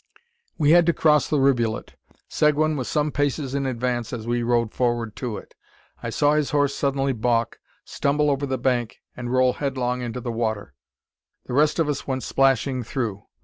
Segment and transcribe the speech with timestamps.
[0.57, 1.93] We had to cross the rivulet.
[2.27, 5.53] Seguin was some paces in advance as we rode forward to it.
[6.01, 10.31] I saw his horse suddenly baulk, stumble over the bank, and roll headlong into the
[10.31, 10.73] water!
[11.45, 13.27] The rest of us went splashing through.